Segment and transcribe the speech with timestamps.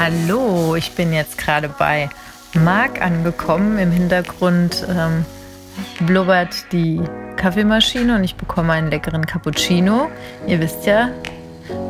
[0.00, 2.08] Hallo, ich bin jetzt gerade bei
[2.54, 3.76] Marc angekommen.
[3.78, 5.26] Im Hintergrund ähm,
[6.06, 7.02] blubbert die
[7.36, 10.10] Kaffeemaschine und ich bekomme einen leckeren Cappuccino.
[10.46, 11.10] Ihr wisst ja,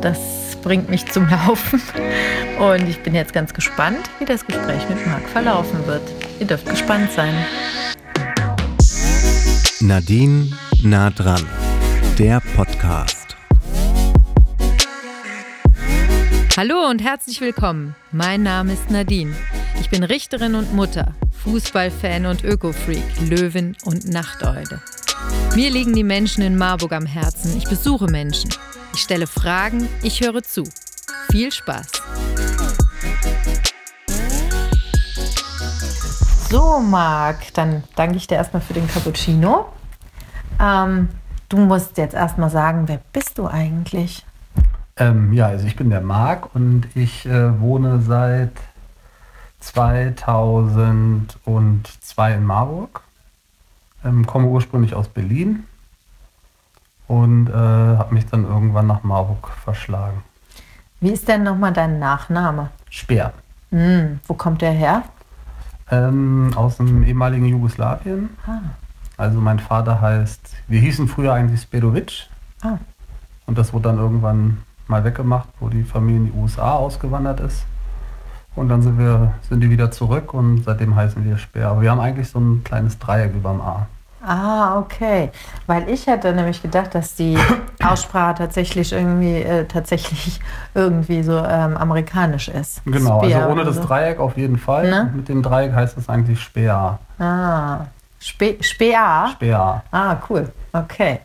[0.01, 0.17] das
[0.61, 1.81] bringt mich zum Laufen.
[2.59, 6.03] Und ich bin jetzt ganz gespannt, wie das Gespräch mit Marc verlaufen wird.
[6.41, 7.33] Ihr dürft gespannt sein.
[9.79, 10.51] Nadine
[10.83, 11.47] nah dran,
[12.19, 13.20] der Podcast.
[16.57, 17.95] Hallo und herzlich willkommen.
[18.11, 19.33] Mein Name ist Nadine.
[19.79, 24.81] Ich bin Richterin und Mutter, Fußballfan und Ökofreak, Löwin und Nachteule.
[25.55, 27.55] Mir liegen die Menschen in Marburg am Herzen.
[27.57, 28.49] Ich besuche Menschen.
[28.93, 30.65] Ich stelle Fragen, ich höre zu.
[31.31, 31.87] Viel Spaß.
[36.49, 39.71] So, Marc, dann danke ich dir erstmal für den Cappuccino.
[40.59, 41.07] Ähm,
[41.47, 44.25] du musst jetzt erstmal sagen, wer bist du eigentlich?
[44.97, 48.51] Ähm, ja, also ich bin der Marc und ich äh, wohne seit
[49.59, 53.01] 2002 in Marburg.
[54.03, 55.65] Ähm, komme ursprünglich aus Berlin
[57.07, 60.23] und äh, habe mich dann irgendwann nach Marburg verschlagen.
[60.99, 62.71] Wie ist denn nochmal dein Nachname?
[62.89, 63.33] Speer.
[63.71, 65.03] Hm, wo kommt der her?
[65.89, 68.29] Ähm, aus dem ehemaligen Jugoslawien.
[68.45, 68.59] Ah.
[69.17, 72.27] Also mein Vater heißt, wir hießen früher eigentlich Spedovic.
[72.61, 72.77] Ah.
[73.45, 77.65] Und das wurde dann irgendwann mal weggemacht, wo die Familie in die USA ausgewandert ist.
[78.55, 81.69] Und dann sind wir, sind die wieder zurück und seitdem heißen wir Speer.
[81.69, 83.87] Aber wir haben eigentlich so ein kleines Dreieck über dem A.
[84.23, 85.31] Ah, okay.
[85.65, 87.37] Weil ich hätte nämlich gedacht, dass die
[87.83, 90.39] Aussprache tatsächlich irgendwie äh, tatsächlich
[90.75, 92.83] irgendwie so ähm, amerikanisch ist.
[92.85, 93.83] Genau, Speer also ohne das so.
[93.83, 94.89] Dreieck auf jeden Fall.
[94.89, 95.11] Ne?
[95.15, 96.99] Mit dem Dreieck heißt es eigentlich Speer.
[97.17, 97.85] Ah,
[98.19, 99.29] Spe Speer.
[99.31, 99.83] Speer.
[99.91, 100.51] Ah, cool.
[100.73, 101.21] Okay.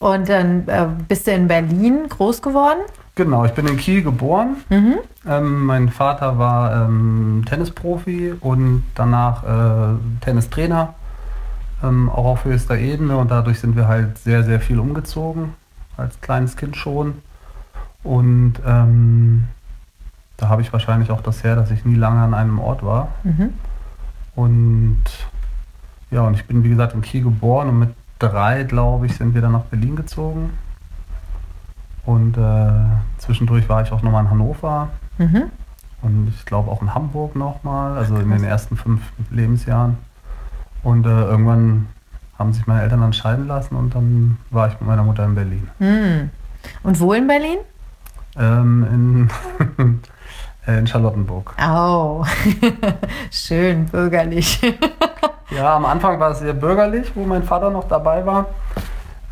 [0.00, 2.78] Und dann äh, bist du in Berlin groß geworden?
[3.16, 4.56] Genau, ich bin in Kiel geboren.
[4.70, 4.94] Mhm.
[5.28, 10.94] Ähm, mein Vater war ähm, Tennisprofi und danach äh, Tennistrainer,
[11.82, 13.18] ähm, auch auf höchster Ebene.
[13.18, 15.52] Und dadurch sind wir halt sehr, sehr viel umgezogen,
[15.98, 17.16] als kleines Kind schon.
[18.02, 19.48] Und ähm,
[20.38, 23.08] da habe ich wahrscheinlich auch das her, dass ich nie lange an einem Ort war.
[23.22, 23.52] Mhm.
[24.34, 25.02] Und
[26.10, 27.90] ja, und ich bin wie gesagt in Kiel geboren und mit
[28.20, 30.50] drei, glaube ich, sind wir dann nach Berlin gezogen.
[32.06, 32.70] Und äh,
[33.18, 34.88] zwischendurch war ich auch nochmal in Hannover
[35.18, 35.50] Mhm.
[36.00, 39.98] und ich glaube auch in Hamburg nochmal, also in den ersten fünf Lebensjahren.
[40.82, 41.88] Und äh, irgendwann
[42.38, 45.34] haben sich meine Eltern dann scheiden lassen und dann war ich mit meiner Mutter in
[45.34, 45.68] Berlin.
[45.78, 46.30] Hm.
[46.82, 47.58] Und wo in Berlin?
[48.38, 49.28] Ähm,
[49.78, 50.00] in,
[50.66, 51.54] äh, in Charlottenburg.
[51.62, 52.24] Oh,
[53.30, 54.58] schön bürgerlich.
[55.50, 58.46] Ja, am Anfang war es sehr bürgerlich, wo mein Vater noch dabei war.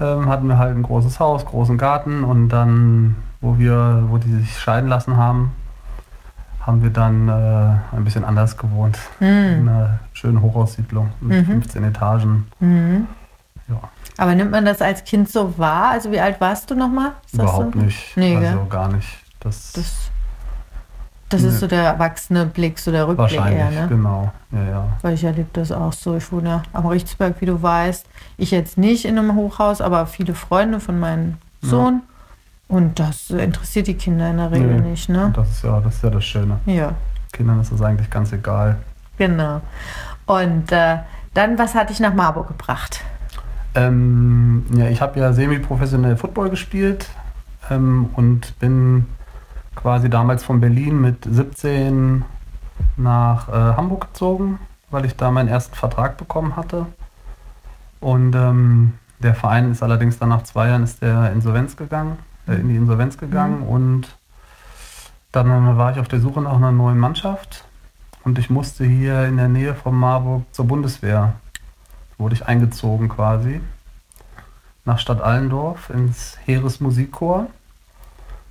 [0.00, 4.32] Ähm, hatten wir halt ein großes Haus, großen Garten und dann, wo wir, wo die
[4.32, 5.52] sich scheiden lassen haben,
[6.60, 8.98] haben wir dann äh, ein bisschen anders gewohnt.
[9.20, 12.46] In einer schönen Hochhaussiedlung mit 15 Etagen.
[12.60, 13.06] Mhm.
[13.68, 13.80] Ja,
[14.16, 15.90] Aber nimmt man das als Kind so wahr?
[15.90, 17.12] Also wie alt warst du nochmal?
[17.32, 17.80] Überhaupt so?
[17.80, 18.16] nicht.
[18.16, 18.66] Nee, also gell?
[18.68, 19.08] gar nicht.
[19.40, 20.10] Das, Das,
[21.28, 23.86] das ist so der erwachsene Blick, so der Rückblick wahrscheinlich, eher, ne?
[23.88, 24.32] genau.
[24.50, 24.88] Ja, ja.
[25.02, 26.16] Weil ich erlebe das auch so.
[26.16, 28.06] Ich wohne ja am Richtsberg, wie du weißt.
[28.38, 32.02] Ich jetzt nicht in einem Hochhaus, aber viele Freunde von meinem Sohn.
[32.68, 34.90] Und das interessiert die Kinder in der Regel Nee.
[34.90, 35.32] nicht, ne?
[35.34, 36.58] Das ist ja, das ist ja das Schöne.
[36.66, 36.92] Ja,
[37.32, 38.76] Kindern ist das eigentlich ganz egal.
[39.16, 39.60] genau.
[40.26, 40.98] Und äh,
[41.34, 43.00] dann, was hat dich nach Marburg gebracht?
[43.74, 47.08] Ähm, ja, ich habe ja semi-professionell Football gespielt
[47.70, 49.06] ähm, und bin
[49.78, 52.24] quasi damals von Berlin mit 17
[52.96, 54.58] nach äh, Hamburg gezogen,
[54.90, 56.86] weil ich da meinen ersten Vertrag bekommen hatte.
[58.00, 62.54] Und ähm, der Verein ist allerdings dann nach zwei Jahren ist der Insolvenz gegangen, äh,
[62.54, 64.16] in die Insolvenz gegangen und
[65.32, 67.64] dann äh, war ich auf der Suche nach einer neuen Mannschaft
[68.24, 71.34] und ich musste hier in der Nähe von Marburg zur Bundeswehr
[72.18, 73.60] wurde ich eingezogen quasi
[74.84, 77.46] nach Stadt Allendorf ins Heeresmusikchor,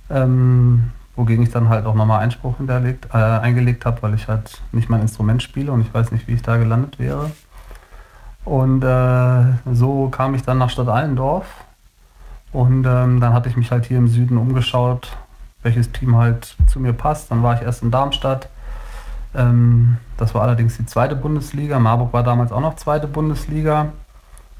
[0.08, 4.62] ähm, wogegen ich dann halt auch nochmal Einspruch hinterlegt, äh, eingelegt habe, weil ich halt
[4.70, 7.32] nicht mein Instrument spiele und ich weiß nicht, wie ich da gelandet wäre.
[8.44, 11.44] Und äh, so kam ich dann nach Stadt Allendorf
[12.52, 15.16] und ähm, dann hatte ich mich halt hier im Süden umgeschaut,
[15.62, 17.32] welches Team halt zu mir passt.
[17.32, 18.48] Dann war ich erst in Darmstadt.
[19.34, 21.80] Ähm, das war allerdings die zweite Bundesliga.
[21.80, 23.88] Marburg war damals auch noch zweite Bundesliga.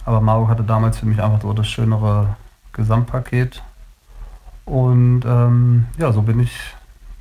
[0.04, 2.36] Aber Marburg hatte damals für mich einfach so das schönere
[2.72, 3.62] Gesamtpaket.
[4.68, 6.52] Und ähm, ja, so bin ich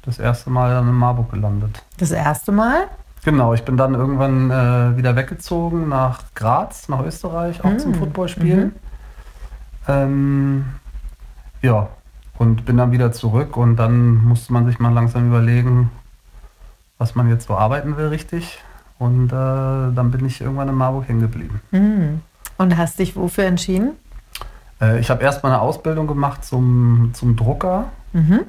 [0.04, 1.84] das erste Mal dann in Marburg gelandet.
[1.98, 2.88] Das erste Mal?
[3.24, 7.96] Genau, ich bin dann irgendwann äh, wieder weggezogen nach Graz, nach Österreich, auch zum Mm,
[7.96, 8.76] Footballspielen.
[9.88, 10.66] Ähm,
[11.62, 11.90] ja,
[12.38, 15.90] und bin dann wieder zurück und dann musste man sich mal langsam überlegen,
[16.98, 18.60] was man jetzt so arbeiten will, richtig.
[19.00, 21.62] Und äh, dann bin ich irgendwann in Marburg hängen geblieben.
[21.72, 22.22] Mhm.
[22.58, 23.92] Und hast dich wofür entschieden?
[24.82, 27.86] Äh, ich habe erstmal eine Ausbildung gemacht zum, zum Drucker.
[28.14, 28.42] Mhm.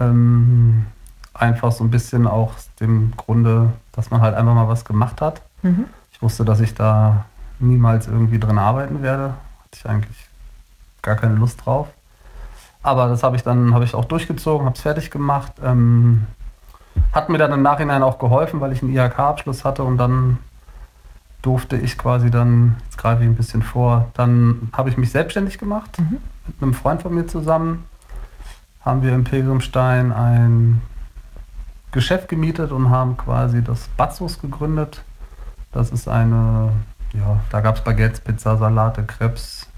[0.00, 0.86] Ähm,
[1.34, 5.20] einfach so ein bisschen auch aus dem Grunde, dass man halt einfach mal was gemacht
[5.20, 5.42] hat.
[5.62, 5.86] Mhm.
[6.12, 7.24] Ich wusste, dass ich da
[7.58, 9.34] niemals irgendwie drin arbeiten werde.
[9.64, 10.26] Hatte ich eigentlich
[11.02, 11.88] gar keine Lust drauf.
[12.82, 15.52] Aber das habe ich dann habe ich auch durchgezogen, habe es fertig gemacht.
[15.62, 16.26] Ähm,
[17.12, 20.38] hat mir dann im Nachhinein auch geholfen, weil ich einen IHK-Abschluss hatte und dann
[21.42, 25.58] durfte ich quasi dann, jetzt greife ich ein bisschen vor, dann habe ich mich selbstständig
[25.58, 26.18] gemacht Mhm.
[26.46, 27.84] mit einem Freund von mir zusammen.
[28.80, 30.80] Haben wir im Pilgrimstein ein
[31.92, 35.02] Geschäft gemietet und haben quasi das Batzos gegründet.
[35.72, 36.72] Das ist eine,
[37.12, 39.68] ja, da gab es Baguettes, Pizza, Salate, Krebs.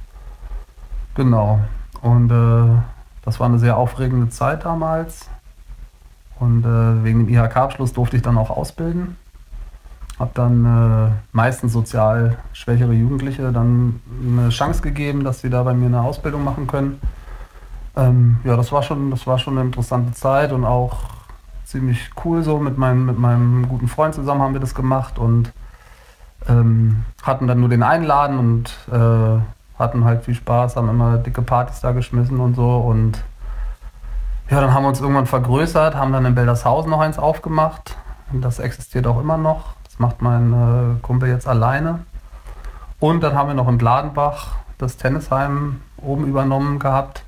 [1.14, 1.60] Genau.
[2.02, 2.80] Und äh,
[3.22, 5.28] das war eine sehr aufregende Zeit damals.
[6.38, 9.16] Und äh, wegen dem IHK-Abschluss durfte ich dann auch ausbilden.
[10.20, 15.72] Habe dann äh, meistens sozial schwächere Jugendliche dann eine Chance gegeben, dass sie da bei
[15.72, 17.00] mir eine Ausbildung machen können.
[17.96, 20.98] Ähm, ja, das war, schon, das war schon eine interessante Zeit und auch
[21.64, 22.58] ziemlich cool so.
[22.58, 25.52] Mit meinem, mit meinem guten Freund zusammen haben wir das gemacht und
[26.48, 29.40] ähm, hatten dann nur den einen Laden und äh,
[29.78, 32.76] hatten halt viel Spaß, haben immer dicke Partys da geschmissen und so.
[32.76, 33.24] Und
[34.50, 37.96] ja, dann haben wir uns irgendwann vergrößert, haben dann in Beldershausen noch eins aufgemacht.
[38.32, 39.79] Und das existiert auch immer noch.
[40.00, 42.00] Macht mein äh, Kumpel jetzt alleine.
[43.00, 47.22] Und dann haben wir noch in Bladenbach das Tennisheim oben übernommen gehabt.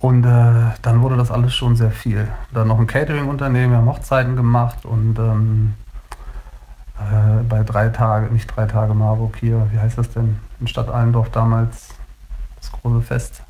[0.00, 2.26] Und äh, dann wurde das alles schon sehr viel.
[2.52, 5.74] Dann noch ein Catering-Unternehmen, wir haben Hochzeiten gemacht und ähm,
[6.98, 10.40] äh, bei drei Tage, nicht drei Tage Marburg hier, wie heißt das denn?
[10.58, 11.94] In Stadt Allendorf damals,
[12.56, 13.42] das große Fest,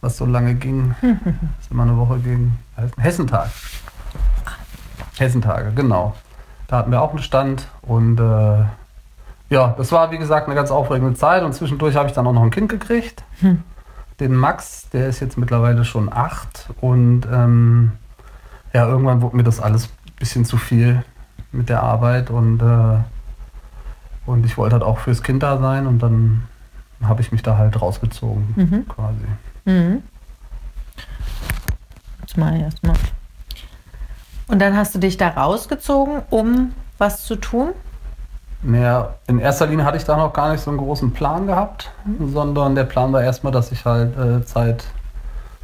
[0.00, 2.56] was so lange ging, das immer eine Woche ging.
[2.98, 3.50] Hessentag.
[5.18, 6.14] Hessentage, genau.
[6.72, 8.64] Da hatten wir auch einen Stand und äh,
[9.50, 12.32] ja, das war wie gesagt eine ganz aufregende Zeit und zwischendurch habe ich dann auch
[12.32, 13.24] noch ein Kind gekriegt.
[13.40, 13.62] Hm.
[14.20, 17.92] Den Max, der ist jetzt mittlerweile schon acht und ähm,
[18.72, 21.04] ja, irgendwann wurde mir das alles ein bisschen zu viel
[21.52, 22.96] mit der Arbeit und, äh,
[24.24, 26.44] und ich wollte halt auch fürs Kind da sein und dann
[27.02, 28.88] habe ich mich da halt rausgezogen Mhm.
[28.88, 29.26] quasi.
[29.66, 30.02] Mhm.
[32.22, 32.96] Jetzt mal erstmal.
[34.52, 37.70] Und dann hast du dich da rausgezogen, um was zu tun?
[38.62, 41.90] Naja, in erster Linie hatte ich da noch gar nicht so einen großen Plan gehabt,
[42.20, 44.84] sondern der Plan war erstmal, dass ich halt äh, Zeit,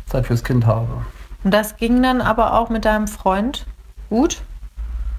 [0.06, 0.86] Zeit fürs Kind habe.
[1.44, 3.66] Und das ging dann aber auch mit deinem Freund
[4.08, 4.40] gut?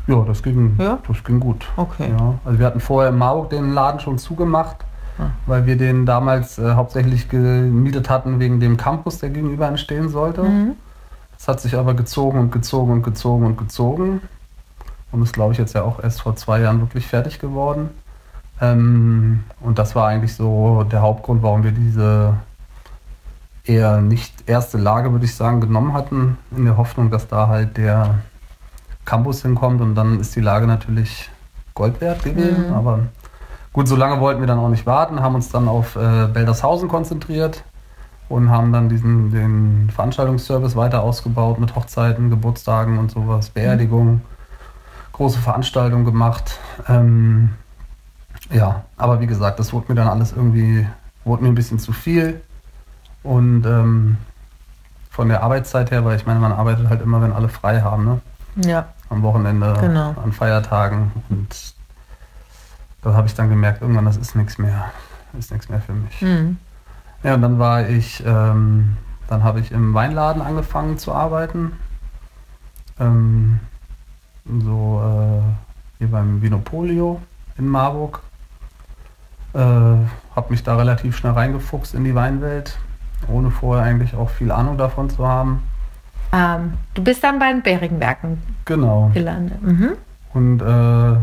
[0.08, 0.98] Ja, das ging, Ja?
[1.08, 1.64] das ging gut.
[1.78, 2.10] Okay.
[2.10, 4.78] Ja, also wir hatten vorher in Marburg den Laden schon zugemacht,
[5.20, 5.28] Ah.
[5.46, 10.42] weil wir den damals äh, hauptsächlich gemietet hatten wegen dem Campus, der gegenüber entstehen sollte.
[10.44, 10.76] Mhm.
[11.40, 14.22] Das hat sich aber gezogen und gezogen und gezogen und gezogen.
[15.12, 17.92] Und ist, glaube ich, jetzt ja auch erst vor zwei Jahren wirklich fertig geworden.
[18.60, 22.34] Ähm, und das war eigentlich so der Hauptgrund, warum wir diese
[23.64, 27.78] eher nicht erste Lage, würde ich sagen, genommen hatten, in der Hoffnung, dass da halt
[27.78, 28.16] der
[29.06, 29.80] Campus hinkommt.
[29.80, 31.30] Und dann ist die Lage natürlich
[31.74, 32.68] Gold wert gewesen.
[32.68, 32.74] Mhm.
[32.74, 33.00] Aber
[33.72, 36.90] gut, so lange wollten wir dann auch nicht warten, haben uns dann auf äh, Beldershausen
[36.90, 37.64] konzentriert
[38.30, 44.22] und haben dann diesen den Veranstaltungsservice weiter ausgebaut mit Hochzeiten, Geburtstagen und sowas, Beerdigungen,
[45.14, 46.60] große Veranstaltungen gemacht.
[46.88, 47.50] Ähm,
[48.52, 50.88] ja, aber wie gesagt, das wurde mir dann alles irgendwie,
[51.26, 52.42] wurde mir ein bisschen zu viel.
[53.24, 54.18] Und ähm,
[55.10, 58.06] von der Arbeitszeit her, weil ich meine, man arbeitet halt immer, wenn alle frei haben,
[58.06, 58.22] ne?
[58.64, 58.88] Ja.
[59.10, 60.16] Am Wochenende, Genau.
[60.24, 61.12] an Feiertagen.
[61.30, 61.74] Und
[63.02, 64.92] da habe ich dann gemerkt, irgendwann, das ist nichts mehr.
[65.38, 66.22] Ist nichts mehr für mich.
[66.22, 66.58] Mhm.
[67.24, 68.98] Ja, und dann war ich, ähm,
[69.28, 71.74] dann habe ich im Weinladen angefangen zu arbeiten.
[73.00, 73.60] Ähm,
[74.62, 75.42] so äh,
[76.00, 77.22] hier beim Vinopolio
[77.58, 78.22] in Marburg.
[79.54, 82.78] Äh, habe mich da relativ schnell reingefuchst in die Weinwelt,
[83.28, 85.64] ohne vorher eigentlich auch viel Ahnung davon zu haben.
[86.32, 89.10] Ähm, du bist dann bei den Beringwerken Genau.
[89.14, 89.62] gelandet.
[89.62, 89.90] Mhm.
[90.34, 91.18] Und äh,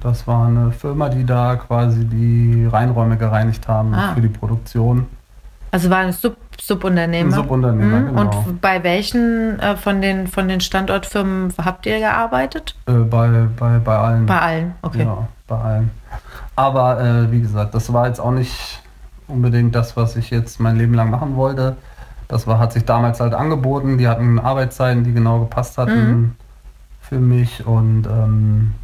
[0.00, 4.14] das war eine Firma, die da quasi die Reinräume gereinigt haben Ah.
[4.14, 5.06] für die Produktion.
[5.70, 7.30] Also war ein Sub Subunternehmer.
[7.30, 8.06] Ein Subunternehmer, Mhm.
[8.16, 8.20] genau.
[8.44, 12.74] Und bei welchen äh, von, den, von den Standortfirmen habt ihr gearbeitet?
[12.86, 14.26] Äh, bei, bei, bei allen.
[14.26, 15.04] Bei allen, okay.
[15.04, 15.90] Ja, bei allen.
[16.56, 18.82] Aber äh, wie gesagt, das war jetzt auch nicht
[19.28, 21.76] unbedingt das, was ich jetzt mein Leben lang machen wollte.
[22.26, 23.96] Das war, hat sich damals halt angeboten.
[23.98, 26.34] Die hatten Arbeitszeiten, die genau gepasst hatten Mhm.
[27.00, 27.64] für mich.
[27.66, 28.74] Und, ähm,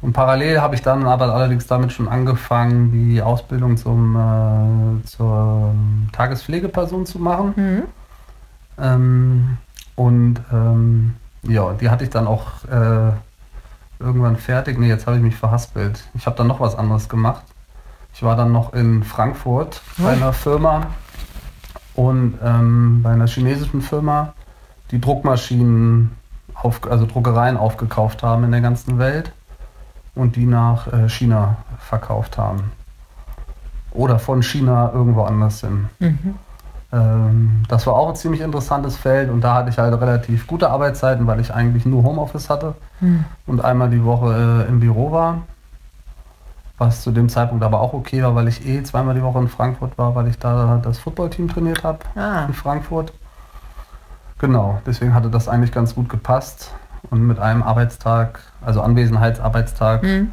[0.00, 5.74] und parallel habe ich dann aber allerdings damit schon angefangen, die Ausbildung zum, äh, zur
[6.12, 7.54] Tagespflegeperson zu machen.
[7.56, 7.82] Mhm.
[8.78, 9.58] Ähm,
[9.96, 13.10] und ähm, ja, die hatte ich dann auch äh,
[13.98, 14.78] irgendwann fertig.
[14.78, 16.04] Nee, jetzt habe ich mich verhaspelt.
[16.14, 17.42] Ich habe dann noch was anderes gemacht.
[18.14, 20.86] Ich war dann noch in Frankfurt bei einer Firma
[21.94, 24.34] und ähm, bei einer chinesischen Firma,
[24.92, 26.12] die Druckmaschinen,
[26.54, 29.32] auf, also Druckereien aufgekauft haben in der ganzen Welt
[30.18, 32.72] und die nach äh, China verkauft haben.
[33.92, 35.88] Oder von China irgendwo anders hin.
[35.98, 36.34] Mhm.
[36.92, 40.70] Ähm, das war auch ein ziemlich interessantes Feld und da hatte ich halt relativ gute
[40.70, 43.24] Arbeitszeiten, weil ich eigentlich nur Homeoffice hatte Mhm.
[43.46, 45.42] und einmal die Woche äh, im Büro war.
[46.78, 49.48] Was zu dem Zeitpunkt aber auch okay war, weil ich eh zweimal die Woche in
[49.48, 53.12] Frankfurt war, weil ich da das Footballteam trainiert habe Ah, in Frankfurt.
[54.38, 56.72] Genau, deswegen hatte das eigentlich ganz gut gepasst.
[57.10, 60.32] Und mit einem Arbeitstag, also Anwesenheitsarbeitstag mhm.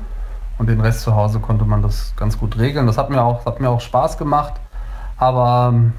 [0.58, 2.88] und den Rest zu Hause konnte man das ganz gut regeln.
[2.88, 4.54] Das hat mir auch, hat mir auch Spaß gemacht.
[5.18, 5.94] Aber ähm,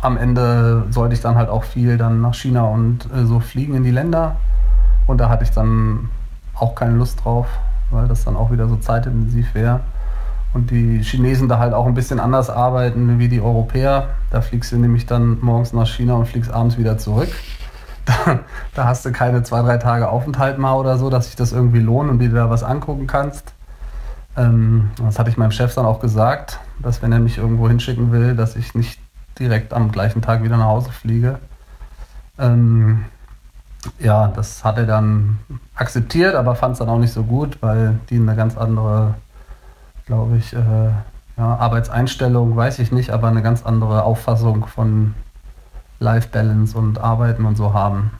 [0.00, 3.74] am Ende sollte ich dann halt auch viel dann nach China und äh, so fliegen
[3.74, 4.36] in die Länder.
[5.06, 6.08] Und da hatte ich dann
[6.54, 7.46] auch keine Lust drauf,
[7.90, 9.80] weil das dann auch wieder so zeitintensiv wäre.
[10.54, 14.10] Und die Chinesen da halt auch ein bisschen anders arbeiten wie die Europäer.
[14.30, 17.30] Da fliegst du nämlich dann morgens nach China und fliegst abends wieder zurück.
[18.04, 18.40] Da,
[18.74, 21.78] da hast du keine zwei, drei Tage Aufenthalt mal oder so, dass sich das irgendwie
[21.78, 23.54] lohnt und dir da was angucken kannst.
[24.36, 28.10] Ähm, das hatte ich meinem Chef dann auch gesagt, dass wenn er mich irgendwo hinschicken
[28.12, 29.00] will, dass ich nicht
[29.38, 31.38] direkt am gleichen Tag wieder nach Hause fliege.
[32.38, 33.04] Ähm,
[33.98, 35.38] ja, das hat er dann
[35.74, 39.14] akzeptiert, aber fand es dann auch nicht so gut, weil die eine ganz andere,
[40.06, 40.90] glaube ich, äh,
[41.36, 45.14] ja, Arbeitseinstellung, weiß ich nicht, aber eine ganz andere Auffassung von
[46.02, 48.10] Life Balance und Arbeiten und so haben.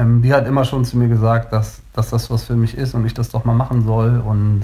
[0.00, 2.94] ähm, die hat immer schon zu mir gesagt, dass, dass das was für mich ist
[2.94, 4.20] und ich das doch mal machen soll.
[4.20, 4.62] Und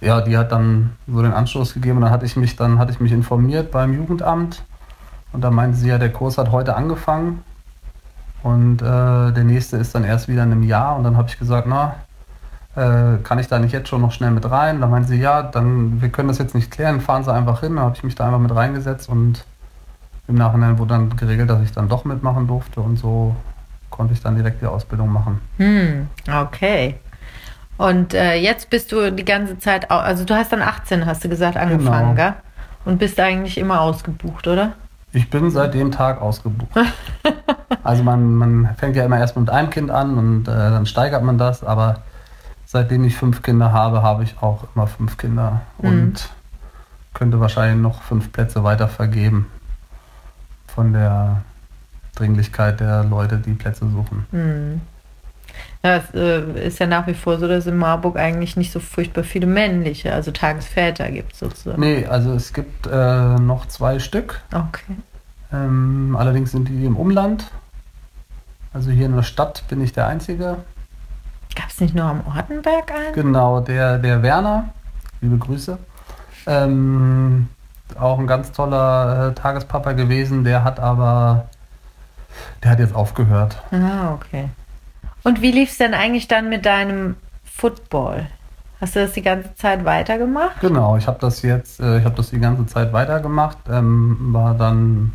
[0.00, 1.96] ja, die hat dann so den Anstoß gegeben.
[1.98, 4.62] Und dann hatte ich mich dann hatte ich mich informiert beim Jugendamt.
[5.32, 7.42] Und da meinte sie ja, der Kurs hat heute angefangen.
[8.42, 10.96] Und äh, der nächste ist dann erst wieder in einem Jahr.
[10.96, 11.96] Und dann habe ich gesagt, na,
[12.76, 14.80] äh, kann ich da nicht jetzt schon noch schnell mit rein?
[14.80, 17.76] Da meinte sie, ja, dann wir können das jetzt nicht klären, fahren Sie einfach hin.
[17.76, 19.08] Da habe ich mich da einfach mit reingesetzt.
[19.08, 19.44] Und
[20.28, 23.34] im Nachhinein wurde dann geregelt, dass ich dann doch mitmachen durfte und so
[23.94, 25.40] konnte ich dann direkt die Ausbildung machen.
[25.58, 26.96] hm, okay.
[27.76, 31.28] Und äh, jetzt bist du die ganze Zeit, also du hast dann 18, hast du
[31.28, 32.30] gesagt, angefangen, Genau.
[32.30, 32.34] gell?
[32.84, 34.72] Und bist eigentlich immer ausgebucht, oder?
[35.12, 36.70] Ich bin seit dem Tag ausgebucht.
[37.84, 41.22] also man, man fängt ja immer erst mit einem Kind an und äh, dann steigert
[41.22, 42.00] man das, aber
[42.66, 46.30] seitdem ich fünf Kinder habe, habe ich auch immer fünf Kinder und
[47.12, 49.46] könnte wahrscheinlich noch fünf Plätze weiter vergeben
[50.66, 51.42] von der
[52.14, 54.26] Dringlichkeit der Leute, die Plätze suchen.
[54.30, 54.80] Hm.
[55.82, 58.80] Ja, es äh, ist ja nach wie vor so, dass in Marburg eigentlich nicht so
[58.80, 61.80] furchtbar viele männliche, also Tagesväter gibt sozusagen.
[61.80, 64.40] Nee, also es gibt äh, noch zwei Stück.
[64.52, 64.96] Okay.
[65.52, 67.50] Ähm, allerdings sind die im Umland.
[68.72, 70.56] Also hier in der Stadt bin ich der Einzige.
[71.54, 73.14] Gab es nicht nur am Ortenberg einen?
[73.14, 74.70] Genau, der, der Werner,
[75.20, 75.78] liebe Grüße,
[76.46, 77.48] ähm,
[77.98, 81.46] auch ein ganz toller äh, Tagespapa gewesen, der hat aber,
[82.62, 83.62] der hat jetzt aufgehört.
[83.70, 84.48] Ah, okay.
[85.22, 88.26] Und wie lief es denn eigentlich dann mit deinem Football?
[88.80, 90.60] Hast du das die ganze Zeit weitergemacht?
[90.60, 94.54] Genau, ich habe das jetzt, äh, ich habe das die ganze Zeit weitergemacht, ähm, war
[94.54, 95.12] dann,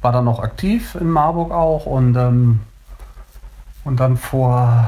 [0.00, 2.60] war dann noch aktiv in Marburg auch und, ähm,
[3.84, 4.84] und dann vor,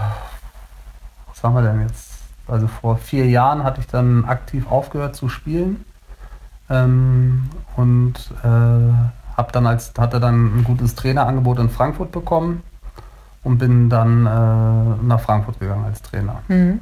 [1.27, 2.13] was haben wir denn jetzt?
[2.47, 5.85] Also vor vier Jahren hatte ich dann aktiv aufgehört zu spielen
[6.69, 8.15] ähm, und
[8.45, 12.63] äh, habe dann als hatte dann ein gutes Trainerangebot in Frankfurt bekommen
[13.45, 16.37] und bin dann äh, nach Frankfurt gegangen als Trainer.
[16.49, 16.81] Mhm.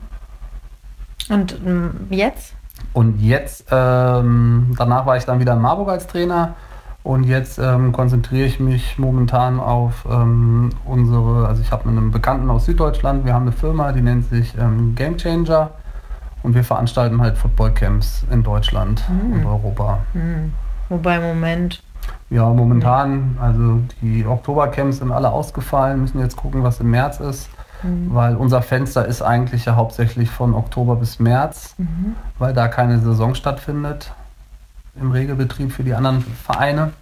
[1.28, 2.54] Und ähm, jetzt?
[2.92, 6.54] Und jetzt, ähm, danach war ich dann wieder in Marburg als Trainer
[7.02, 12.50] und jetzt ähm, konzentriere ich mich momentan auf ähm, unsere, also ich habe einen Bekannten
[12.50, 15.70] aus Süddeutschland, wir haben eine Firma, die nennt sich ähm, Game Changer
[16.42, 19.32] und wir veranstalten halt Football-Camps in Deutschland Mhm.
[19.32, 19.98] und Europa.
[20.12, 20.52] Hm.
[20.88, 21.82] Wobei im Moment,
[22.30, 27.50] Ja, momentan, also die Oktobercamps sind alle ausgefallen, müssen jetzt gucken, was im März ist,
[27.82, 31.74] hm, weil unser Fenster ist eigentlich ja hauptsächlich von Oktober bis März.
[31.78, 32.14] mhm.
[32.38, 34.12] weil da keine Saison stattfindet
[35.00, 36.92] im Regelbetrieb für die anderen Vereine.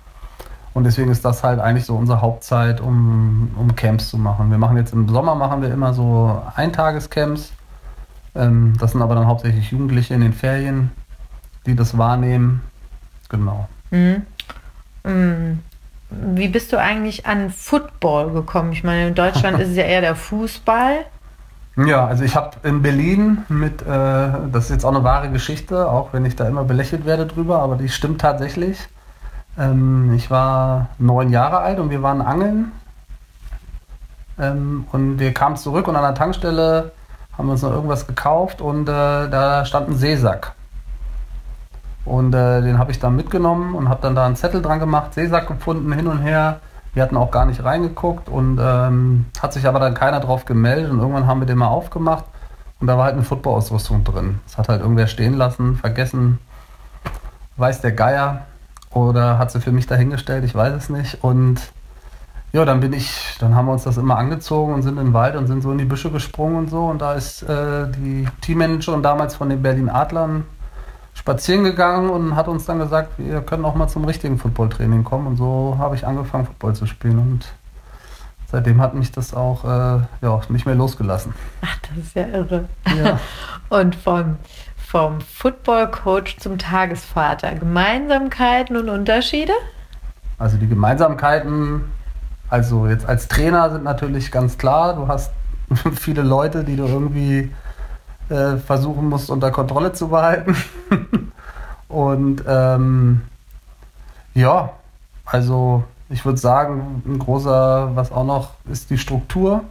[0.75, 4.51] Und deswegen ist das halt eigentlich so unsere Hauptzeit, um, um Camps zu machen.
[4.51, 7.53] Wir machen jetzt im Sommer machen wir immer so Eintagescamps
[8.35, 10.91] Ähm, das sind aber dann hauptsächlich Jugendliche in den Ferien,
[11.67, 12.61] die das wahrnehmen.
[13.29, 13.69] Genau.
[13.91, 14.23] Mhm.
[15.09, 15.61] Mhm.
[16.11, 18.73] Wie bist du eigentlich an Football gekommen?
[18.73, 21.05] Ich meine, in Deutschland ist es ja eher der Fußball.
[21.77, 25.89] Ja, also ich habe in Berlin mit, äh, das ist jetzt auch eine wahre Geschichte,
[25.89, 28.89] auch wenn ich da immer belächelt werde drüber, aber die stimmt tatsächlich.
[29.57, 32.73] Ähm, ich war neun Jahre alt und wir waren angeln.
[34.41, 36.93] Ähm, und wir kamen zurück und an der Tankstelle
[37.37, 40.55] haben wir uns noch irgendwas gekauft und äh, da stand ein Seesack.
[42.09, 45.13] Und äh, den habe ich dann mitgenommen und habe dann da einen Zettel dran gemacht,
[45.15, 46.61] Seesack gefunden, hin und her.
[46.95, 50.91] Wir hatten auch gar nicht reingeguckt und ähm, hat sich aber dann keiner drauf gemeldet
[50.91, 52.25] und irgendwann haben wir den mal aufgemacht
[52.81, 54.41] und da war halt eine Football-Ausrüstung drin.
[54.47, 56.39] Das hat halt irgendwer stehen lassen, vergessen,
[57.59, 58.47] weiß der Geier
[58.91, 61.23] oder hat sie für mich dahingestellt, ich weiß es nicht.
[61.23, 61.61] Und
[62.53, 65.13] ja, dann bin ich, dann haben wir uns das immer angezogen und sind in den
[65.13, 66.87] Wald und sind so in die Büsche gesprungen und so.
[66.87, 70.45] Und da ist äh, die Teammanagerin damals von den Berlin Adlern
[71.19, 75.27] spazieren gegangen und hat uns dann gesagt, wir können auch mal zum richtigen Footballtraining kommen.
[75.27, 77.19] Und so habe ich angefangen, Football zu spielen.
[77.19, 77.47] Und
[78.47, 81.35] seitdem hat mich das auch äh, ja, nicht mehr losgelassen.
[81.63, 82.69] Ach, das ist ja irre.
[82.97, 83.19] Ja.
[83.69, 84.37] und vom,
[84.77, 87.57] vom Football-Coach zum Tagesvater.
[87.57, 89.53] Gemeinsamkeiten und Unterschiede?
[90.39, 91.83] Also die Gemeinsamkeiten,
[92.49, 95.33] also jetzt als Trainer sind natürlich ganz klar, du hast
[95.97, 97.51] viele Leute, die du irgendwie
[98.29, 100.55] äh, versuchen musst unter Kontrolle zu behalten.
[101.89, 103.23] Und ähm,
[104.35, 104.71] ja,
[105.25, 109.63] also ich würde sagen, ein großer, was auch noch ist die Struktur,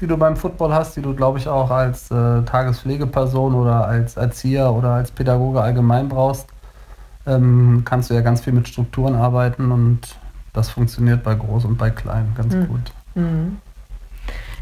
[0.00, 4.16] die du beim Football hast, die du, glaube ich, auch als äh, Tagespflegeperson oder als
[4.16, 6.46] Erzieher oder als Pädagoge allgemein brauchst.
[7.26, 10.00] Ähm, kannst du ja ganz viel mit Strukturen arbeiten und
[10.52, 12.66] das funktioniert bei Groß und bei Klein ganz Mhm.
[12.68, 12.92] gut.
[13.14, 13.58] Mhm.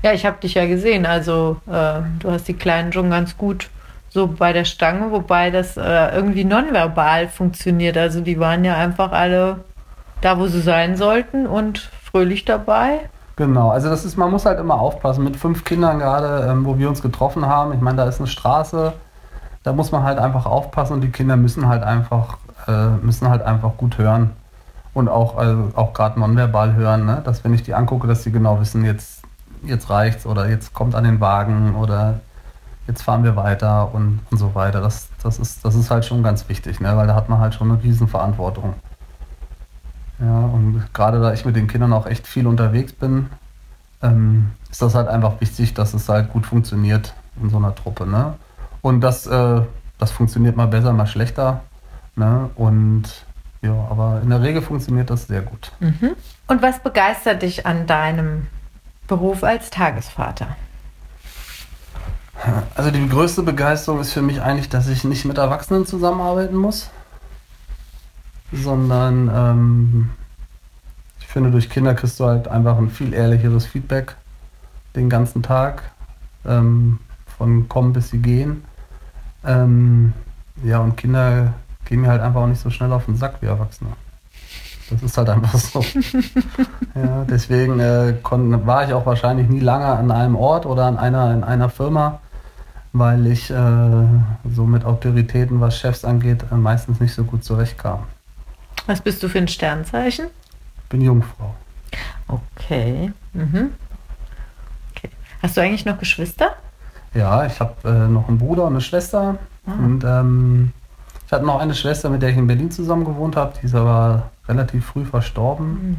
[0.03, 1.07] Ja, ich habe dich ja gesehen.
[1.07, 3.69] Also äh, du hast die Kleinen schon ganz gut
[4.09, 7.97] so bei der Stange, wobei das äh, irgendwie nonverbal funktioniert.
[7.97, 9.61] Also die waren ja einfach alle
[10.21, 13.01] da, wo sie sein sollten und fröhlich dabei.
[13.37, 15.25] Genau, also das ist, man muss halt immer aufpassen.
[15.25, 18.27] Mit fünf Kindern gerade, ähm, wo wir uns getroffen haben, ich meine, da ist eine
[18.27, 18.93] Straße,
[19.63, 22.37] da muss man halt einfach aufpassen und die Kinder müssen halt einfach,
[22.67, 24.33] äh, müssen halt einfach gut hören.
[24.93, 27.23] Und auch, also auch gerade nonverbal hören, ne?
[27.25, 29.20] dass wenn ich die angucke, dass sie genau wissen, jetzt,
[29.65, 32.21] jetzt reicht's oder jetzt kommt an den Wagen oder
[32.87, 34.81] jetzt fahren wir weiter und, und so weiter.
[34.81, 36.97] Das, das, ist, das ist halt schon ganz wichtig, ne?
[36.97, 38.75] weil da hat man halt schon eine Riesenverantwortung.
[40.19, 43.31] Ja, und gerade da ich mit den Kindern auch echt viel unterwegs bin,
[44.03, 48.07] ähm, ist das halt einfach wichtig, dass es halt gut funktioniert in so einer Truppe.
[48.07, 48.35] Ne?
[48.83, 49.63] Und das, äh,
[49.99, 51.63] das funktioniert mal besser, mal schlechter.
[52.17, 52.51] Ne?
[52.55, 53.05] Und
[53.63, 55.73] ja, aber in der Regel funktioniert das sehr gut.
[55.81, 56.17] Mhm.
[56.49, 58.47] Und was begeistert dich an deinem
[59.11, 60.57] Beruf als Tagesvater?
[62.77, 66.91] Also die größte Begeisterung ist für mich eigentlich, dass ich nicht mit Erwachsenen zusammenarbeiten muss,
[68.53, 70.11] sondern ähm,
[71.19, 74.15] ich finde, durch Kinder kriegst du halt einfach ein viel ehrlicheres Feedback
[74.95, 75.83] den ganzen Tag,
[76.47, 77.01] ähm,
[77.37, 78.63] von kommen bis sie gehen.
[79.45, 80.13] Ähm,
[80.63, 83.47] ja, und Kinder gehen mir halt einfach auch nicht so schnell auf den Sack wie
[83.47, 83.91] Erwachsene.
[84.91, 85.81] Das ist halt einfach so.
[86.95, 90.99] ja, deswegen äh, kon, war ich auch wahrscheinlich nie lange an einem Ort oder an
[90.99, 92.21] einer, in einer Firma,
[92.93, 93.55] weil ich äh,
[94.53, 98.01] so mit Autoritäten, was Chefs angeht, äh, meistens nicht so gut zurechtkam.
[98.87, 100.27] Was bist du für ein Sternzeichen?
[100.89, 101.55] Bin Jungfrau.
[102.27, 103.13] Okay.
[103.33, 103.73] Mhm.
[104.91, 105.11] okay.
[105.43, 106.57] Hast du eigentlich noch Geschwister?
[107.15, 109.39] Ja, ich habe äh, noch einen Bruder und eine Schwester.
[109.67, 109.73] Ah.
[109.73, 110.73] Und ähm,
[111.31, 113.53] ich hatte noch eine Schwester, mit der ich in Berlin zusammen gewohnt habe.
[113.61, 115.69] Die ist aber relativ früh verstorben.
[115.69, 115.97] Mhm.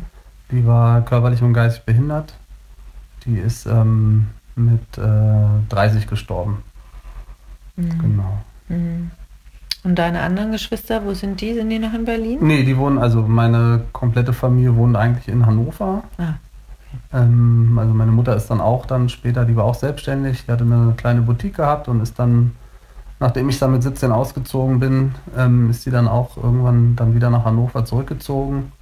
[0.52, 2.34] Die war körperlich und geistig behindert.
[3.24, 6.64] Die ist ähm, mit äh, 30 gestorben.
[7.78, 8.00] Mhm.
[8.00, 8.40] Genau.
[8.68, 9.12] Mhm.
[9.86, 11.54] Und deine anderen Geschwister, wo sind die?
[11.54, 12.40] Sind die noch in Berlin?
[12.42, 16.04] Nee, die wohnen, also meine komplette Familie wohnt eigentlich in Hannover.
[16.18, 16.34] Ah.
[17.14, 20.66] Ähm, also meine Mutter ist dann auch dann später, die war auch selbstständig, die hatte
[20.66, 22.52] eine kleine Boutique gehabt und ist dann,
[23.22, 27.30] nachdem ich dann mit 17 ausgezogen bin, ähm, ist sie dann auch irgendwann dann wieder
[27.30, 28.74] nach Hannover zurückgezogen.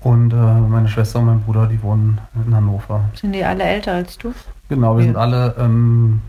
[0.00, 3.04] Und äh, meine Schwester und mein Bruder, die wohnen in Hannover.
[3.14, 4.34] Sind die alle älter als du?
[4.68, 5.06] Genau, wir Ja.
[5.12, 6.20] sind alle ähm,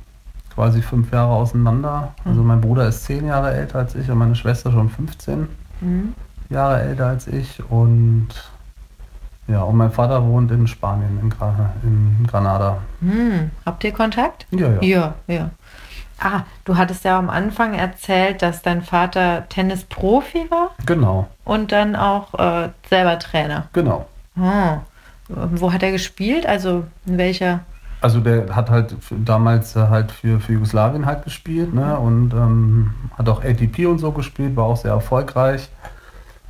[0.56, 2.14] quasi fünf Jahre auseinander.
[2.24, 5.48] Also mein Bruder ist zehn Jahre älter als ich und meine Schwester schon 15
[5.82, 6.14] Mhm.
[6.50, 7.62] Jahre älter als ich.
[7.70, 8.30] Und
[9.48, 12.78] ja, und mein Vater wohnt in Spanien, in, Gra in Granada.
[13.02, 13.52] Hm.
[13.66, 14.48] Habt ihr Kontakt?
[14.52, 14.82] Ja, ja.
[14.82, 15.50] Ja, ja.
[16.20, 21.96] Ah, du hattest ja am Anfang erzählt, dass dein Vater Tennisprofi war Genau, und dann
[21.96, 23.68] auch äh, selber Trainer.
[23.74, 24.08] genau.
[24.40, 24.80] Ah.
[25.30, 26.46] Wo hat er gespielt?
[26.46, 27.60] Also in welcher
[28.02, 31.98] Also der hat halt damals äh, halt für, für Jugoslawien halt gespielt ne?
[31.98, 35.70] und ähm, hat auch ATP und so gespielt, war auch sehr erfolgreich.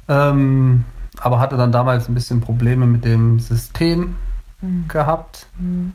[0.08, 0.86] Ähm,
[1.20, 4.16] aber hatte dann damals ein bisschen Probleme mit dem System
[4.62, 4.86] mhm.
[4.88, 5.94] gehabt mhm.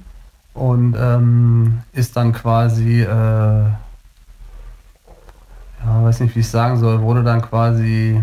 [0.62, 3.75] Und ähm, ist dann quasi, äh, ja,
[5.85, 8.22] weiß nicht, wie ich sagen soll, wurde dann quasi,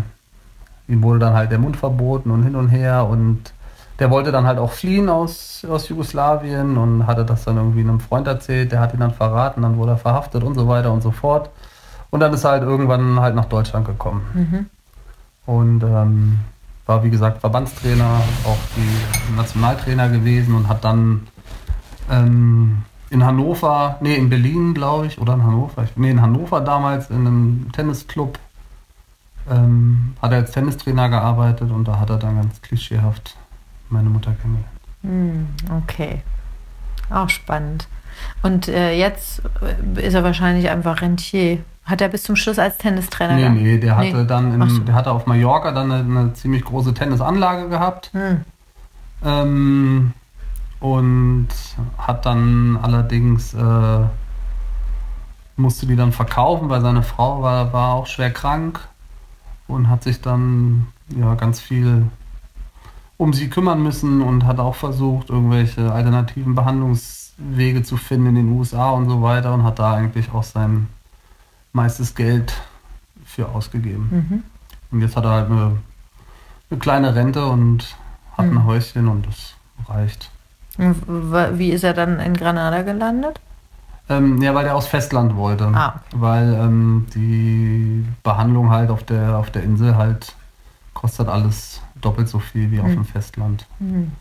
[0.88, 3.52] ihm wurde dann halt der Mund verboten und hin und her und
[3.98, 8.00] der wollte dann halt auch fliehen aus, aus Jugoslawien und hatte das dann irgendwie einem
[8.00, 11.02] Freund erzählt, der hat ihn dann verraten, dann wurde er verhaftet und so weiter und
[11.02, 11.50] so fort.
[12.08, 14.22] Und dann ist er halt irgendwann halt nach Deutschland gekommen.
[14.32, 14.66] Mhm.
[15.44, 16.38] Und ähm,
[16.86, 21.26] war wie gesagt Verbandstrainer, auch die Nationaltrainer gewesen und hat dann
[22.10, 27.10] ähm, in Hannover, nee, in Berlin, glaube ich, oder in Hannover, nee, in Hannover damals
[27.10, 28.38] in einem Tennisclub
[29.50, 33.36] ähm, hat er als Tennistrainer gearbeitet und da hat er dann ganz klischeehaft
[33.88, 34.80] meine Mutter kennengelernt.
[35.02, 35.46] Hm,
[35.82, 36.22] okay.
[37.10, 37.88] Auch spannend.
[38.42, 39.42] Und äh, jetzt
[39.96, 41.58] äh, ist er wahrscheinlich einfach Rentier.
[41.84, 44.26] Hat er bis zum Schluss als Tennistrainer Nee, nee, der hatte nee.
[44.26, 44.78] dann in, so.
[44.80, 48.10] der hatte auf Mallorca dann eine, eine ziemlich große Tennisanlage gehabt.
[48.12, 48.42] Hm.
[49.24, 50.12] Ähm,
[50.80, 51.48] und
[51.98, 54.00] hat dann allerdings äh,
[55.56, 58.80] musste die dann verkaufen, weil seine Frau war, war auch schwer krank
[59.68, 62.06] und hat sich dann ja ganz viel
[63.16, 68.48] um sie kümmern müssen und hat auch versucht, irgendwelche alternativen Behandlungswege zu finden in den
[68.52, 70.88] USA und so weiter und hat da eigentlich auch sein
[71.74, 72.54] meistes Geld
[73.22, 74.08] für ausgegeben.
[74.10, 74.42] Mhm.
[74.90, 75.76] Und jetzt hat er halt eine,
[76.70, 77.94] eine kleine Rente und
[78.38, 78.58] hat mhm.
[78.58, 79.54] ein Häuschen und das
[79.86, 80.30] reicht.
[80.80, 83.40] Wie ist er dann in Granada gelandet?
[84.08, 85.66] Ähm, ja, weil er aus Festland wollte.
[85.66, 86.00] Ah.
[86.12, 90.34] Weil ähm, die Behandlung halt auf der, auf der Insel halt
[90.94, 92.94] kostet alles doppelt so viel wie auf mhm.
[92.94, 93.66] dem Festland.
[93.78, 94.12] Mhm.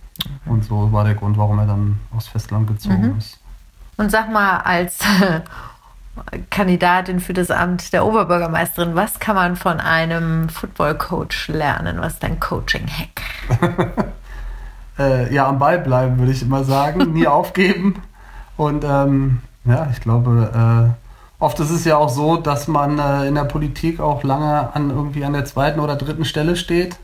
[0.45, 3.17] Und so war der Grund, warum er dann aus Festland gezogen mhm.
[3.17, 3.39] ist.
[3.97, 4.99] Und sag mal, als
[6.49, 11.97] Kandidatin für das Amt der Oberbürgermeisterin, was kann man von einem Football-Coach lernen?
[11.99, 13.21] Was ist dein Coaching-Hack?
[14.99, 17.13] äh, ja, am Ball bleiben, würde ich immer sagen.
[17.13, 17.95] Nie aufgeben.
[18.57, 23.27] Und ähm, ja, ich glaube, äh, oft ist es ja auch so, dass man äh,
[23.27, 26.97] in der Politik auch lange an irgendwie an der zweiten oder dritten Stelle steht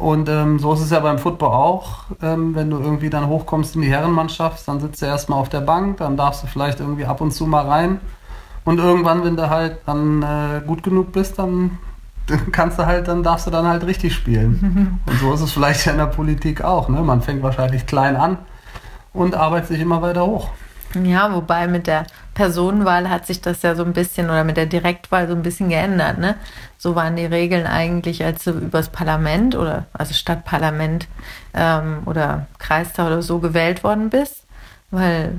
[0.00, 2.04] und ähm, so ist es ja beim Football auch.
[2.22, 5.60] Ähm, wenn du irgendwie dann hochkommst in die Herrenmannschaft, dann sitzt du erstmal auf der
[5.60, 8.00] Bank, dann darfst du vielleicht irgendwie ab und zu mal rein.
[8.64, 11.78] Und irgendwann, wenn du halt dann äh, gut genug bist, dann
[12.52, 15.00] kannst du halt, dann darfst du dann halt richtig spielen.
[15.06, 16.88] Und so ist es vielleicht ja in der Politik auch.
[16.88, 17.00] Ne?
[17.00, 18.38] Man fängt wahrscheinlich klein an
[19.12, 20.50] und arbeitet sich immer weiter hoch.
[21.04, 24.66] Ja, wobei mit der Personenwahl hat sich das ja so ein bisschen oder mit der
[24.66, 26.18] Direktwahl so ein bisschen geändert.
[26.18, 26.34] Ne?
[26.78, 31.06] So waren die Regeln eigentlich, als du übers Parlament oder also Stadtparlament
[31.54, 34.44] ähm, oder Kreistag oder so gewählt worden bist,
[34.90, 35.38] weil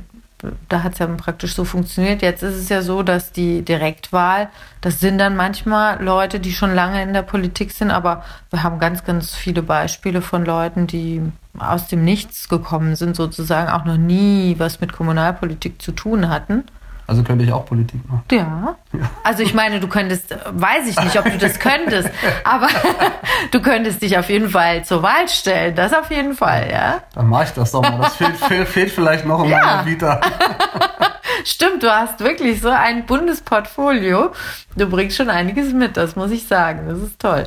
[0.69, 2.21] da hat es ja praktisch so funktioniert.
[2.21, 4.49] Jetzt ist es ja so, dass die Direktwahl,
[4.82, 8.80] das sind dann manchmal Leute, die schon lange in der Politik sind, aber wir haben
[8.80, 11.21] ganz, ganz viele Beispiele von Leuten, die
[11.58, 16.63] aus dem Nichts gekommen sind, sozusagen auch noch nie was mit Kommunalpolitik zu tun hatten.
[17.12, 18.24] Also könnte ich auch Politik machen.
[18.32, 18.78] Ja.
[18.93, 19.10] ja.
[19.26, 22.10] Also ich meine, du könntest, weiß ich nicht, ob du das könntest,
[22.45, 22.69] aber
[23.52, 25.76] du könntest dich auf jeden Fall zur Wahl stellen.
[25.76, 27.02] Das auf jeden Fall, ja.
[27.13, 27.97] Dann mache ich das doch mal.
[27.97, 29.60] Das fehlt, fehlt, fehlt vielleicht noch in ja.
[29.60, 30.21] meiner Vita.
[31.43, 34.32] Stimmt, du hast wirklich so ein buntes Portfolio.
[34.78, 36.88] Du bringst schon einiges mit, das muss ich sagen.
[36.88, 37.45] Das ist toll.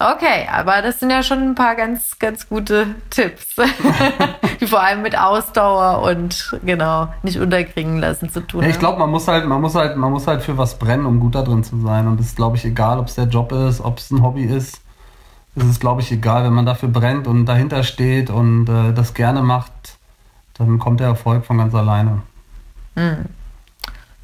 [0.00, 3.56] Okay, aber das sind ja schon ein paar ganz, ganz gute Tipps,
[4.60, 8.62] die vor allem mit Ausdauer und genau nicht unterkriegen lassen zu tun.
[8.62, 11.04] Ja, ich glaube, man muss halt, man muss halt, man muss halt für was brennen,
[11.04, 12.06] um gut da drin zu sein.
[12.06, 14.44] Und es ist, glaube ich, egal, ob es der Job ist, ob es ein Hobby
[14.44, 14.80] ist.
[15.56, 19.14] Es ist, glaube ich, egal, wenn man dafür brennt und dahinter steht und äh, das
[19.14, 19.98] gerne macht,
[20.54, 22.22] dann kommt der Erfolg von ganz alleine.
[22.94, 23.24] Hm.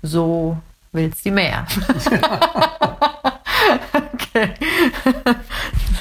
[0.03, 0.57] So
[0.93, 1.67] willst du mehr.
[4.13, 4.55] Okay.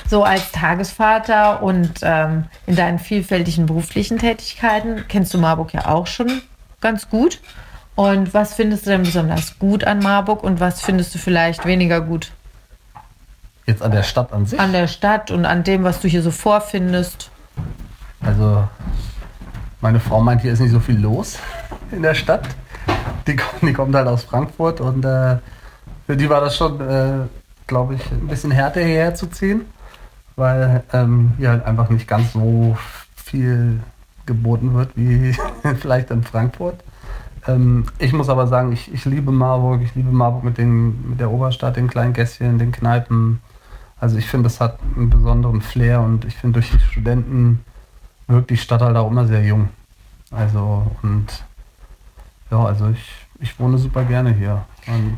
[0.09, 6.07] so als Tagesvater und ähm, in deinen vielfältigen beruflichen Tätigkeiten kennst du Marburg ja auch
[6.07, 6.41] schon
[6.81, 7.39] ganz gut.
[7.95, 12.01] Und was findest du denn besonders gut an Marburg und was findest du vielleicht weniger
[12.01, 12.31] gut?
[13.65, 14.59] Jetzt an der Stadt an sich?
[14.59, 17.29] An der Stadt und an dem, was du hier so vorfindest.
[18.21, 18.67] Also,
[19.79, 21.37] meine Frau meint, hier ist nicht so viel los
[21.91, 22.47] in der Stadt.
[23.27, 25.37] Die, die kommt halt aus Frankfurt und äh,
[26.05, 27.25] für die war das schon äh,
[27.67, 29.61] glaube ich, ein bisschen härter hierher zu ziehen,
[30.35, 32.77] weil ähm, hier halt einfach nicht ganz so
[33.15, 33.79] viel
[34.25, 35.35] geboten wird wie
[35.79, 36.83] vielleicht in Frankfurt.
[37.47, 41.19] Ähm, ich muss aber sagen, ich, ich liebe Marburg, ich liebe Marburg mit, den, mit
[41.19, 43.41] der Oberstadt, den kleinen Gässchen, den Kneipen.
[43.99, 47.63] Also ich finde, das hat einen besonderen Flair und ich finde durch die Studenten
[48.27, 49.69] wirkt die Stadt halt auch immer sehr jung.
[50.31, 51.43] Also und
[52.51, 54.65] ja, also ich, ich wohne super gerne hier.
[54.87, 55.17] Und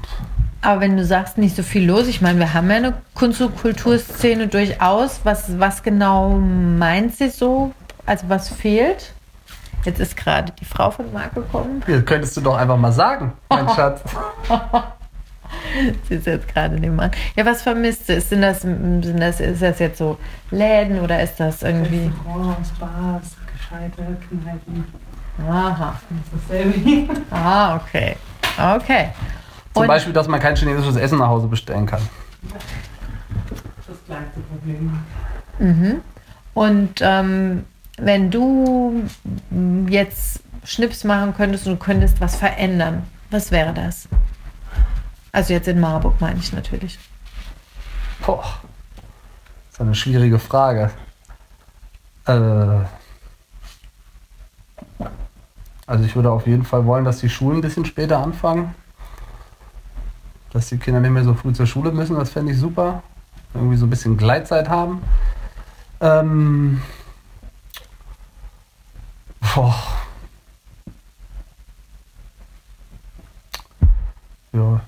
[0.62, 3.42] Aber wenn du sagst, nicht so viel los, ich meine, wir haben ja eine Kunst-
[3.42, 5.22] und Kulturszene durchaus.
[5.24, 7.72] Was, was genau meint sie so?
[8.06, 9.14] Also was fehlt?
[9.84, 11.84] Jetzt ist gerade die Frau von Marc gekommen.
[11.86, 14.02] hier könntest du doch einfach mal sagen, mein Schatz.
[16.08, 17.12] Sie ist jetzt gerade nebenan.
[17.36, 18.20] Ja, was vermisst du?
[18.20, 20.18] Sind das, sind das, ist das jetzt so
[20.52, 22.12] Läden oder ist das irgendwie.
[22.26, 24.86] Restaurants, Bars, gescheite Kneipen.
[25.48, 26.00] Aha.
[26.10, 27.14] Das ist dasselbe.
[27.32, 28.16] Ah, okay.
[28.58, 29.10] Okay.
[29.76, 32.02] Zum Und- Beispiel, dass man kein chinesisches Essen nach Hause bestellen kann.
[33.86, 35.00] Das kleinste Problem.
[35.60, 36.02] Mhm.
[36.54, 37.66] Und ähm,
[37.98, 39.04] wenn du
[39.90, 44.08] jetzt Schnips machen könntest und du könntest was verändern, was wäre das?
[45.34, 46.98] Also jetzt in Marburg meine ich natürlich.
[48.26, 50.90] Boah, das ist eine schwierige Frage.
[52.28, 52.32] Äh,
[55.86, 58.74] also ich würde auf jeden Fall wollen, dass die Schulen ein bisschen später anfangen.
[60.56, 63.04] Dass die Kinder nicht mehr so früh zur Schule müssen, das fände ich super.
[63.54, 65.02] Irgendwie so ein bisschen Gleitzeit haben.
[66.00, 66.82] Ähm,
[69.54, 69.76] boah.
[74.54, 74.80] Ja,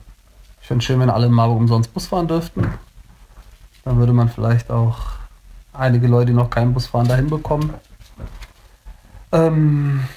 [0.62, 2.66] ich finde es schön, wenn alle in Marburg umsonst Bus fahren dürften.
[3.84, 5.00] Dann würde man vielleicht auch
[5.74, 7.74] einige Leute, die noch keinen Bus fahren, dahin bekommen.
[9.34, 10.08] Ähm,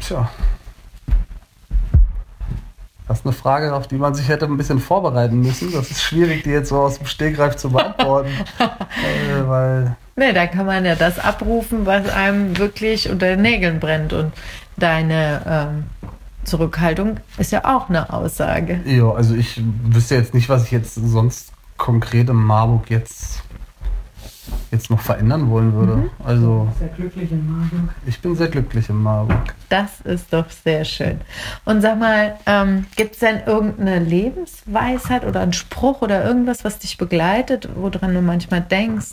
[0.00, 0.28] tja.
[3.08, 5.72] Das ist eine Frage, auf die man sich hätte ein bisschen vorbereiten müssen.
[5.72, 8.30] Das ist schwierig, die jetzt so aus dem Stegreif zu beantworten.
[8.58, 13.78] äh, weil Ne, da kann man ja das abrufen, was einem wirklich unter den Nägeln
[13.78, 14.12] brennt.
[14.12, 14.32] Und
[14.76, 15.84] deine ähm,
[16.42, 18.80] Zurückhaltung ist ja auch eine Aussage.
[18.84, 23.42] Ja, also ich wüsste jetzt nicht, was ich jetzt sonst konkret in Marburg jetzt,
[24.70, 26.10] jetzt noch verändern wollen würde.
[26.24, 27.94] Also Sehr glücklich in Marburg.
[28.06, 29.54] ich bin sehr glücklich in Marburg.
[29.68, 31.20] Das ist doch sehr schön.
[31.64, 36.78] Und sag mal, ähm, gibt es denn irgendeine Lebensweisheit oder einen Spruch oder irgendwas, was
[36.78, 39.12] dich begleitet, woran du manchmal denkst?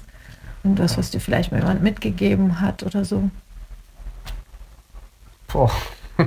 [0.63, 3.29] Irgendwas, was dir vielleicht mal jemand mitgegeben hat oder so?
[5.47, 5.71] Boah.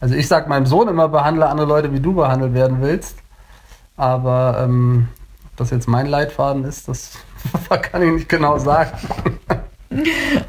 [0.00, 3.18] Also ich sag meinem Sohn immer, behandle andere Leute, wie du behandelt werden willst.
[3.96, 5.08] Aber ähm,
[5.50, 7.18] ob das jetzt mein Leitfaden ist, das
[7.82, 8.92] kann ich nicht genau sagen.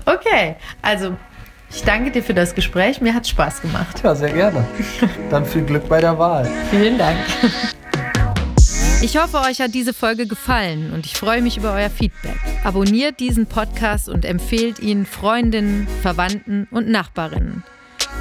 [0.05, 1.15] Okay, also
[1.71, 2.99] ich danke dir für das Gespräch.
[2.99, 4.01] Mir hat Spaß gemacht.
[4.03, 4.65] Ja, sehr gerne.
[5.29, 6.45] Dann viel Glück bei der Wahl.
[6.69, 7.17] Vielen Dank.
[9.01, 12.37] Ich hoffe, euch hat diese Folge gefallen und ich freue mich über euer Feedback.
[12.65, 17.63] Abonniert diesen Podcast und empfehlt ihn Freundinnen, Verwandten und Nachbarinnen.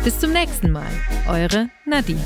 [0.04, 0.86] Bis zum nächsten Mal.
[1.28, 2.20] Eure Nadine.